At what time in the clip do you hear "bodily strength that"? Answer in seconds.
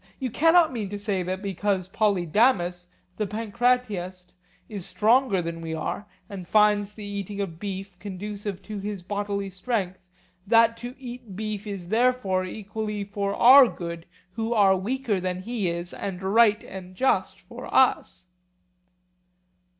9.03-10.75